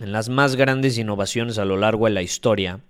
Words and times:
en 0.00 0.12
las 0.12 0.28
más 0.28 0.56
grandes 0.56 0.98
innovaciones 0.98 1.58
a 1.58 1.64
lo 1.64 1.76
largo 1.76 2.06
de 2.06 2.12
la 2.12 2.22
historia, 2.22 2.80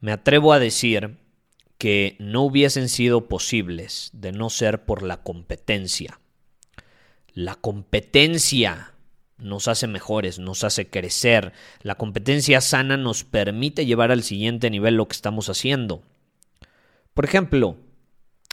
me 0.00 0.12
atrevo 0.12 0.52
a 0.52 0.58
decir 0.58 1.16
que 1.78 2.16
no 2.18 2.42
hubiesen 2.42 2.88
sido 2.88 3.28
posibles 3.28 4.10
de 4.12 4.32
no 4.32 4.50
ser 4.50 4.84
por 4.84 5.02
la 5.02 5.22
competencia. 5.22 6.20
La 7.32 7.54
competencia 7.54 8.94
nos 9.38 9.68
hace 9.68 9.86
mejores, 9.86 10.40
nos 10.40 10.64
hace 10.64 10.90
crecer. 10.90 11.52
La 11.82 11.94
competencia 11.94 12.60
sana 12.60 12.96
nos 12.96 13.22
permite 13.22 13.86
llevar 13.86 14.10
al 14.10 14.24
siguiente 14.24 14.70
nivel 14.70 14.94
lo 14.94 15.06
que 15.06 15.14
estamos 15.14 15.48
haciendo. 15.48 16.02
Por 17.14 17.24
ejemplo, 17.24 17.76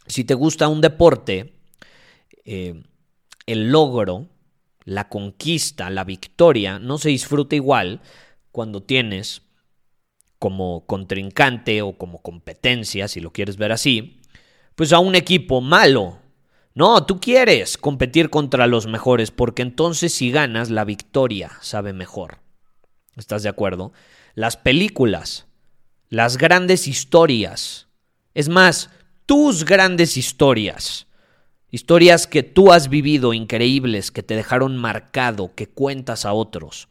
si 0.06 0.24
te 0.24 0.36
gusta 0.36 0.68
un 0.68 0.82
deporte, 0.82 1.56
eh, 2.46 2.84
el 3.48 3.72
logro 3.72 4.28
la 4.86 5.10
conquista, 5.10 5.90
la 5.90 6.04
victoria, 6.04 6.80
no 6.80 6.98
se 6.98 7.10
disfruta 7.10 7.56
igual 7.56 8.02
cuando 8.52 8.84
tienes 8.84 9.42
como 10.40 10.86
contrincante 10.86 11.82
o 11.82 11.98
como 11.98 12.22
competencia, 12.22 13.08
si 13.08 13.20
lo 13.20 13.32
quieres 13.32 13.58
ver 13.58 13.72
así, 13.72 14.22
pues 14.76 14.94
a 14.94 15.00
un 15.00 15.16
equipo 15.16 15.60
malo. 15.60 16.20
No, 16.76 17.06
tú 17.06 17.20
quieres 17.20 17.78
competir 17.78 18.30
contra 18.30 18.68
los 18.68 18.86
mejores 18.86 19.32
porque 19.32 19.62
entonces 19.62 20.14
si 20.14 20.30
ganas 20.30 20.70
la 20.70 20.86
victoria 20.86 21.52
sabe 21.62 21.94
mejor. 21.94 22.40
¿Estás 23.16 23.44
de 23.44 23.50
acuerdo? 23.50 23.94
Las 24.36 24.58
películas, 24.58 25.48
las 26.10 26.38
grandes 26.38 26.88
historias, 26.88 27.88
es 28.34 28.50
más, 28.50 28.90
tus 29.26 29.64
grandes 29.64 30.18
historias 30.18 31.08
Historias 31.76 32.26
que 32.26 32.42
tú 32.42 32.72
has 32.72 32.88
vivido 32.88 33.34
increíbles, 33.34 34.10
que 34.10 34.24
te 34.24 34.38
dejaron 34.38 34.78
marcado, 34.78 35.54
que 35.56 35.68
cuentas 35.68 36.24
a 36.24 36.32
otros. 36.32 36.88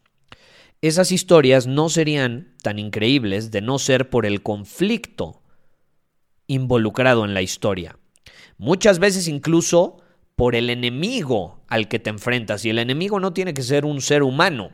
Esas 0.82 1.10
historias 1.10 1.66
no 1.66 1.88
serían 1.88 2.52
tan 2.60 2.78
increíbles 2.78 3.50
de 3.50 3.62
no 3.62 3.78
ser 3.78 4.10
por 4.10 4.26
el 4.26 4.42
conflicto 4.42 5.40
involucrado 6.48 7.24
en 7.24 7.32
la 7.32 7.40
historia. 7.40 7.98
Muchas 8.58 8.98
veces 8.98 9.26
incluso 9.26 10.02
por 10.36 10.54
el 10.54 10.68
enemigo 10.68 11.64
al 11.68 11.88
que 11.88 11.98
te 11.98 12.10
enfrentas. 12.10 12.66
Y 12.66 12.68
el 12.68 12.78
enemigo 12.78 13.20
no 13.20 13.32
tiene 13.32 13.54
que 13.54 13.62
ser 13.62 13.86
un 13.86 14.02
ser 14.02 14.22
humano. 14.22 14.72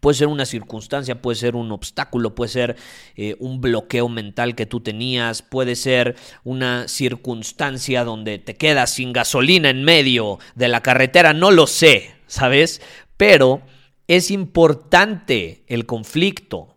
Puede 0.00 0.16
ser 0.16 0.28
una 0.28 0.46
circunstancia, 0.46 1.20
puede 1.20 1.36
ser 1.36 1.56
un 1.56 1.72
obstáculo, 1.72 2.34
puede 2.34 2.50
ser 2.50 2.76
eh, 3.16 3.36
un 3.38 3.60
bloqueo 3.60 4.08
mental 4.08 4.54
que 4.54 4.66
tú 4.66 4.80
tenías, 4.80 5.42
puede 5.42 5.76
ser 5.76 6.16
una 6.44 6.86
circunstancia 6.88 8.04
donde 8.04 8.38
te 8.38 8.56
quedas 8.56 8.94
sin 8.94 9.12
gasolina 9.12 9.70
en 9.70 9.82
medio 9.82 10.38
de 10.54 10.68
la 10.68 10.82
carretera, 10.82 11.32
no 11.32 11.50
lo 11.50 11.66
sé, 11.66 12.14
¿sabes? 12.26 12.80
Pero 13.16 13.62
es 14.06 14.30
importante 14.30 15.64
el 15.66 15.84
conflicto 15.84 16.76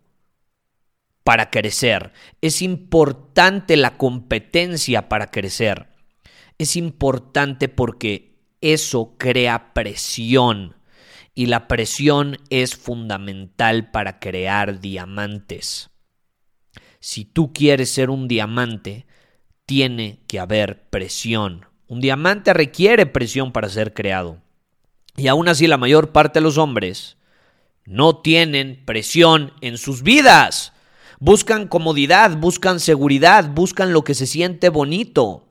para 1.23 1.51
crecer, 1.51 2.11
es 2.41 2.61
importante 2.63 3.77
la 3.77 3.97
competencia 3.97 5.09
para 5.09 5.29
crecer, 5.29 5.87
es 6.57 6.75
importante 6.75 7.69
porque 7.69 8.31
eso 8.61 9.15
crea 9.17 9.73
presión 9.73 10.75
y 11.33 11.45
la 11.45 11.67
presión 11.67 12.37
es 12.49 12.75
fundamental 12.75 13.91
para 13.91 14.19
crear 14.19 14.79
diamantes. 14.79 15.89
Si 16.99 17.25
tú 17.25 17.53
quieres 17.53 17.91
ser 17.91 18.09
un 18.09 18.27
diamante, 18.27 19.05
tiene 19.65 20.19
que 20.27 20.39
haber 20.39 20.89
presión. 20.89 21.65
Un 21.87 22.01
diamante 22.01 22.53
requiere 22.53 23.05
presión 23.05 23.51
para 23.51 23.69
ser 23.69 23.93
creado. 23.93 24.41
Y 25.17 25.27
aún 25.27 25.47
así 25.47 25.67
la 25.67 25.77
mayor 25.77 26.11
parte 26.11 26.39
de 26.39 26.43
los 26.43 26.57
hombres 26.57 27.17
no 27.85 28.17
tienen 28.17 28.83
presión 28.85 29.53
en 29.61 29.77
sus 29.77 30.03
vidas. 30.03 30.73
Buscan 31.19 31.67
comodidad, 31.67 32.37
buscan 32.37 32.79
seguridad, 32.79 33.49
buscan 33.49 33.93
lo 33.93 34.03
que 34.03 34.13
se 34.13 34.27
siente 34.27 34.69
bonito. 34.69 35.47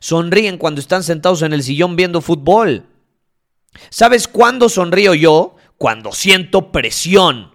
Sonríen 0.00 0.58
cuando 0.58 0.80
están 0.80 1.02
sentados 1.02 1.42
en 1.42 1.52
el 1.52 1.62
sillón 1.62 1.96
viendo 1.96 2.20
fútbol. 2.20 2.86
¿Sabes 3.90 4.28
cuándo 4.28 4.68
sonrío 4.68 5.14
yo? 5.14 5.56
Cuando 5.78 6.12
siento 6.12 6.72
presión. 6.72 7.52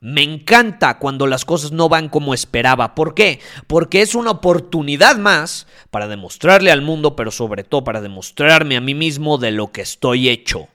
Me 0.00 0.24
encanta 0.24 0.98
cuando 0.98 1.28
las 1.28 1.44
cosas 1.44 1.70
no 1.70 1.88
van 1.88 2.08
como 2.08 2.34
esperaba. 2.34 2.96
¿Por 2.96 3.14
qué? 3.14 3.38
Porque 3.68 4.02
es 4.02 4.16
una 4.16 4.32
oportunidad 4.32 5.16
más 5.16 5.68
para 5.90 6.08
demostrarle 6.08 6.72
al 6.72 6.82
mundo, 6.82 7.14
pero 7.14 7.30
sobre 7.30 7.62
todo 7.62 7.84
para 7.84 8.00
demostrarme 8.00 8.76
a 8.76 8.80
mí 8.80 8.94
mismo 8.94 9.38
de 9.38 9.52
lo 9.52 9.70
que 9.70 9.82
estoy 9.82 10.28
hecho. 10.28 10.68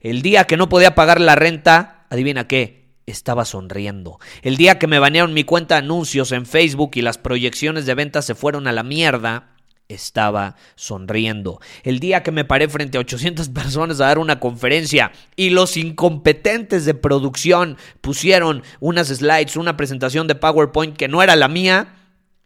El 0.00 0.22
día 0.22 0.44
que 0.44 0.56
no 0.56 0.68
podía 0.68 0.96
pagar 0.96 1.20
la 1.20 1.36
renta, 1.36 2.06
adivina 2.10 2.48
qué, 2.48 2.96
estaba 3.06 3.44
sonriendo. 3.44 4.18
El 4.42 4.56
día 4.56 4.80
que 4.80 4.88
me 4.88 4.98
banearon 4.98 5.32
mi 5.32 5.44
cuenta 5.44 5.76
de 5.76 5.80
anuncios 5.80 6.32
en 6.32 6.46
Facebook 6.46 6.90
y 6.94 7.02
las 7.02 7.18
proyecciones 7.18 7.86
de 7.86 7.94
ventas 7.94 8.24
se 8.24 8.34
fueron 8.34 8.66
a 8.66 8.72
la 8.72 8.82
mierda, 8.82 9.56
estaba 9.88 10.56
sonriendo. 10.76 11.60
El 11.82 11.98
día 11.98 12.22
que 12.22 12.30
me 12.30 12.44
paré 12.44 12.68
frente 12.68 12.98
a 12.98 13.00
800 13.00 13.48
personas 13.54 14.00
a 14.00 14.06
dar 14.06 14.18
una 14.18 14.38
conferencia 14.40 15.12
y 15.36 15.50
los 15.50 15.76
incompetentes 15.76 16.84
de 16.84 16.94
producción 16.94 17.76
pusieron 18.00 18.62
unas 18.80 19.08
slides, 19.08 19.56
una 19.56 19.76
presentación 19.76 20.26
de 20.26 20.34
PowerPoint 20.34 20.96
que 20.96 21.08
no 21.08 21.22
era 21.22 21.36
la 21.36 21.48
mía, 21.48 21.94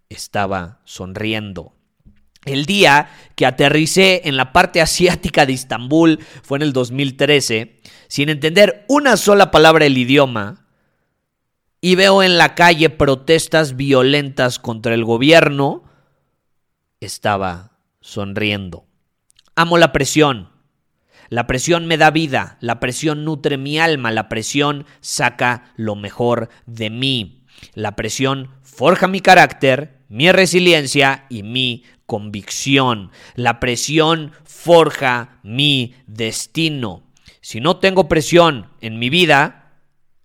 estaba 0.08 0.80
sonriendo. 0.84 1.74
El 2.44 2.66
día 2.66 3.08
que 3.36 3.46
aterricé 3.46 4.22
en 4.24 4.36
la 4.36 4.52
parte 4.52 4.80
asiática 4.80 5.46
de 5.46 5.52
Istambul 5.52 6.18
fue 6.42 6.58
en 6.58 6.62
el 6.62 6.72
2013, 6.72 7.80
sin 8.08 8.28
entender 8.28 8.84
una 8.88 9.16
sola 9.16 9.52
palabra 9.52 9.84
del 9.84 9.96
idioma, 9.96 10.66
y 11.80 11.94
veo 11.94 12.22
en 12.22 12.38
la 12.38 12.54
calle 12.54 12.90
protestas 12.90 13.76
violentas 13.76 14.58
contra 14.58 14.94
el 14.94 15.04
gobierno, 15.04 15.84
estaba 17.06 17.78
sonriendo. 18.00 18.86
Amo 19.54 19.78
la 19.78 19.92
presión. 19.92 20.50
La 21.28 21.46
presión 21.46 21.86
me 21.86 21.96
da 21.96 22.10
vida, 22.10 22.58
la 22.60 22.78
presión 22.78 23.24
nutre 23.24 23.56
mi 23.56 23.78
alma, 23.78 24.10
la 24.10 24.28
presión 24.28 24.86
saca 25.00 25.72
lo 25.76 25.94
mejor 25.94 26.50
de 26.66 26.90
mí. 26.90 27.46
La 27.74 27.96
presión 27.96 28.50
forja 28.62 29.08
mi 29.08 29.20
carácter, 29.20 30.00
mi 30.08 30.30
resiliencia 30.30 31.24
y 31.30 31.42
mi 31.42 31.84
convicción. 32.06 33.10
La 33.34 33.60
presión 33.60 34.32
forja 34.44 35.38
mi 35.42 35.94
destino. 36.06 37.04
Si 37.40 37.60
no 37.60 37.78
tengo 37.78 38.08
presión 38.08 38.68
en 38.80 38.98
mi 38.98 39.08
vida, 39.08 39.72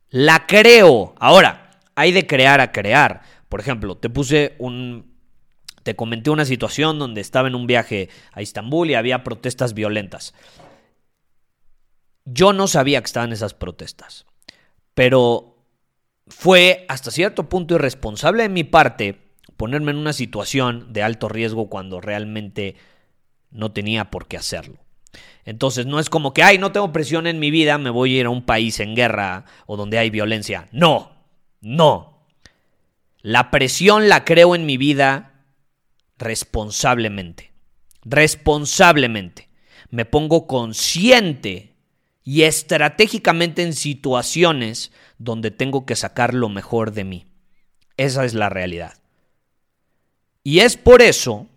la 0.10 0.46
creo. 0.46 1.16
Ahora, 1.20 1.80
hay 1.96 2.12
de 2.12 2.28
crear 2.28 2.60
a 2.60 2.72
crear. 2.72 3.22
Por 3.50 3.60
ejemplo, 3.60 3.96
te 3.96 4.10
puse 4.10 4.56
un 4.60 5.17
te 5.88 5.96
comenté 5.96 6.30
una 6.30 6.44
situación 6.44 7.00
donde 7.00 7.22
estaba 7.22 7.48
en 7.48 7.56
un 7.56 7.66
viaje 7.66 8.10
a 8.34 8.42
Estambul 8.42 8.90
y 8.90 8.96
había 8.96 9.24
protestas 9.24 9.74
violentas. 9.74 10.34
Yo 12.26 12.52
no 12.52 12.68
sabía 12.68 13.00
que 13.00 13.06
estaban 13.06 13.32
esas 13.32 13.54
protestas, 13.54 14.26
pero 14.94 15.64
fue 16.28 16.86
hasta 16.90 17.10
cierto 17.10 17.48
punto 17.48 17.76
irresponsable 17.76 18.44
de 18.44 18.50
mi 18.50 18.66
parte 18.66 19.32
ponerme 19.56 19.92
en 19.92 19.98
una 19.98 20.12
situación 20.12 20.92
de 20.92 21.04
alto 21.04 21.30
riesgo 21.30 21.70
cuando 21.70 22.02
realmente 22.02 22.76
no 23.50 23.72
tenía 23.72 24.12
por 24.12 24.28
qué 24.28 24.36
hacerlo. 24.36 24.80
Entonces 25.46 25.86
no 25.86 26.02
es 26.02 26.10
como 26.10 26.34
que, 26.34 26.44
ay, 26.44 26.58
no 26.58 26.74
tengo 26.74 26.92
presión 26.92 27.28
en 27.28 27.40
mi 27.40 27.50
vida, 27.50 27.78
me 27.78 27.92
voy 27.92 28.18
a 28.18 28.20
ir 28.20 28.26
a 28.26 28.30
un 28.30 28.46
país 28.46 28.82
en 28.82 28.94
guerra 28.94 29.46
o 29.68 29.78
donde 29.78 30.00
hay 30.00 30.10
violencia. 30.10 30.68
No, 30.74 31.14
no. 31.62 32.26
La 33.22 33.52
presión 33.52 34.10
la 34.10 34.26
creo 34.26 34.54
en 34.54 34.66
mi 34.66 34.76
vida 34.76 35.36
responsablemente. 36.18 37.52
Responsablemente. 38.04 39.50
Me 39.90 40.06
pongo 40.06 40.48
consciente 40.48 41.76
y 42.24 42.44
estratégicamente 42.44 43.64
en 43.64 43.74
situaciones 43.74 44.92
donde 45.18 45.52
tengo 45.52 45.86
que 45.86 45.96
sacar 45.96 46.34
lo 46.34 46.50
mejor 46.50 46.92
de 46.92 47.04
mí. 47.04 47.28
Esa 47.96 48.26
es 48.26 48.34
la 48.34 48.50
realidad. 48.50 48.94
Y 50.44 50.60
es 50.60 50.78
por 50.78 51.02
eso 51.02 51.48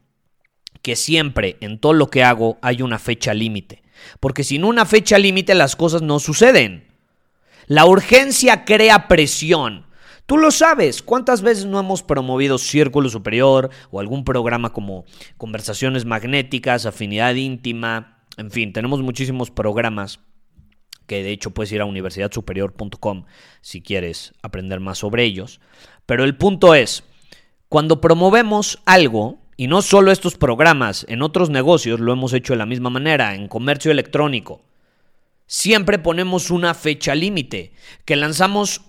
que 0.83 0.97
siempre 0.97 1.57
en 1.61 1.79
todo 1.79 1.93
lo 1.93 2.09
que 2.09 2.25
hago 2.25 2.59
hay 2.63 2.83
una 2.83 2.99
fecha 2.99 3.35
límite. 3.35 3.83
Porque 4.19 4.45
sin 4.45 4.65
una 4.65 4.87
fecha 4.87 5.19
límite 5.19 5.55
las 5.55 5.77
cosas 5.77 6.03
no 6.03 6.21
suceden. 6.21 6.89
La 7.67 7.85
urgencia 7.85 8.65
crea 8.65 9.09
presión. 9.09 9.87
Tú 10.31 10.39
lo 10.39 10.53
sabes, 10.53 11.03
¿cuántas 11.03 11.43
veces 11.43 11.67
no 11.67 11.81
hemos 11.81 12.05
promovido 12.05 12.57
Círculo 12.57 13.09
Superior 13.09 13.69
o 13.91 13.99
algún 13.99 14.23
programa 14.23 14.73
como 14.73 15.05
Conversaciones 15.37 16.05
Magnéticas, 16.05 16.87
Afinidad 16.87 17.35
Íntima? 17.35 18.23
En 18.37 18.53
fin, 18.53 18.73
tenemos 18.73 19.03
muchísimos 19.03 19.51
programas 19.51 20.21
que 21.09 21.25
de 21.25 21.33
hecho 21.33 21.51
puedes 21.51 21.73
ir 21.73 21.81
a 21.81 21.85
universidadsuperior.com 21.85 23.25
si 23.61 23.83
quieres 23.83 24.33
aprender 24.41 24.79
más 24.79 24.99
sobre 24.99 25.25
ellos. 25.25 25.61
Pero 26.07 26.23
el 26.23 26.37
punto 26.37 26.77
es, 26.77 27.03
cuando 27.69 28.01
promovemos 28.01 28.81
algo, 28.87 29.41
y 29.57 29.67
no 29.67 29.83
solo 29.83 30.13
estos 30.13 30.37
programas, 30.37 31.07
en 31.09 31.23
otros 31.23 31.51
negocios 31.51 31.99
lo 31.99 32.13
hemos 32.13 32.35
hecho 32.35 32.53
de 32.53 32.59
la 32.59 32.67
misma 32.67 32.89
manera, 32.89 33.35
en 33.35 33.49
comercio 33.49 33.91
electrónico. 33.91 34.63
Siempre 35.49 35.99
ponemos 35.99 36.53
una 36.53 36.75
fecha 36.75 37.17
límite, 37.17 37.73
que 38.05 38.15
lanzamos 38.15 38.83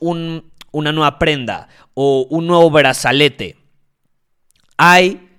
una 0.71 0.91
nueva 0.91 1.19
prenda 1.19 1.67
o 1.93 2.27
un 2.29 2.47
nuevo 2.47 2.69
brazalete. 2.69 3.57
Hay 4.77 5.29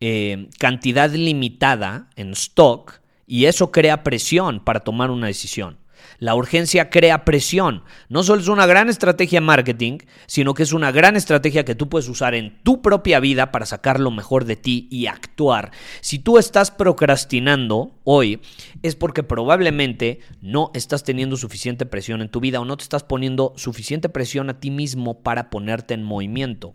eh, 0.00 0.48
cantidad 0.58 1.10
limitada 1.10 2.10
en 2.16 2.32
stock 2.32 3.00
y 3.26 3.46
eso 3.46 3.70
crea 3.70 4.02
presión 4.02 4.60
para 4.60 4.80
tomar 4.80 5.10
una 5.10 5.28
decisión. 5.28 5.78
La 6.18 6.34
urgencia 6.34 6.90
crea 6.90 7.24
presión. 7.24 7.82
No 8.08 8.22
solo 8.22 8.42
es 8.42 8.48
una 8.48 8.66
gran 8.66 8.88
estrategia 8.88 9.40
marketing, 9.40 9.98
sino 10.26 10.54
que 10.54 10.62
es 10.62 10.72
una 10.72 10.92
gran 10.92 11.16
estrategia 11.16 11.64
que 11.64 11.74
tú 11.74 11.88
puedes 11.88 12.08
usar 12.08 12.34
en 12.34 12.58
tu 12.62 12.82
propia 12.82 13.20
vida 13.20 13.52
para 13.52 13.66
sacar 13.66 14.00
lo 14.00 14.10
mejor 14.10 14.44
de 14.44 14.56
ti 14.56 14.88
y 14.90 15.06
actuar. 15.06 15.72
Si 16.00 16.18
tú 16.18 16.38
estás 16.38 16.70
procrastinando 16.70 17.92
hoy, 18.04 18.40
es 18.82 18.96
porque 18.96 19.22
probablemente 19.22 20.20
no 20.40 20.70
estás 20.74 21.04
teniendo 21.04 21.36
suficiente 21.36 21.86
presión 21.86 22.22
en 22.22 22.28
tu 22.28 22.40
vida 22.40 22.60
o 22.60 22.64
no 22.64 22.76
te 22.76 22.82
estás 22.82 23.04
poniendo 23.04 23.52
suficiente 23.56 24.08
presión 24.08 24.50
a 24.50 24.60
ti 24.60 24.70
mismo 24.70 25.22
para 25.22 25.50
ponerte 25.50 25.94
en 25.94 26.02
movimiento. 26.02 26.74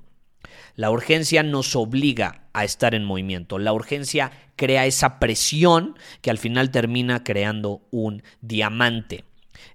La 0.76 0.92
urgencia 0.92 1.44
nos 1.44 1.76
obliga 1.76 2.48
a 2.54 2.64
estar 2.64 2.96
en 2.96 3.04
movimiento. 3.04 3.60
La 3.60 3.74
urgencia 3.74 4.32
crea 4.56 4.86
esa 4.86 5.20
presión 5.20 5.98
que 6.22 6.32
al 6.32 6.38
final 6.38 6.72
termina 6.72 7.24
creando 7.24 7.82
un 7.92 8.24
diamante. 8.42 9.24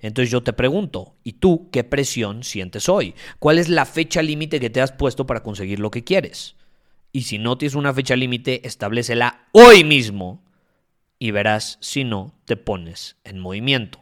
Entonces 0.00 0.30
yo 0.30 0.42
te 0.42 0.52
pregunto, 0.52 1.14
¿y 1.24 1.34
tú 1.34 1.68
qué 1.70 1.84
presión 1.84 2.44
sientes 2.44 2.88
hoy? 2.88 3.14
¿Cuál 3.38 3.58
es 3.58 3.68
la 3.68 3.86
fecha 3.86 4.22
límite 4.22 4.60
que 4.60 4.70
te 4.70 4.80
has 4.80 4.92
puesto 4.92 5.26
para 5.26 5.42
conseguir 5.42 5.80
lo 5.80 5.90
que 5.90 6.04
quieres? 6.04 6.56
Y 7.12 7.22
si 7.22 7.38
no 7.38 7.58
tienes 7.58 7.74
una 7.74 7.92
fecha 7.92 8.16
límite, 8.16 8.66
establecela 8.66 9.46
hoy 9.52 9.84
mismo 9.84 10.42
y 11.18 11.30
verás 11.30 11.78
si 11.80 12.04
no 12.04 12.34
te 12.46 12.56
pones 12.56 13.16
en 13.24 13.38
movimiento. 13.38 14.01